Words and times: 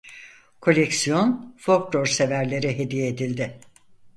Koleksiyon 0.61 1.55
folklor 1.57 2.05
severlere 2.05 2.77
hediye 2.77 3.07
edildi. 3.07 3.59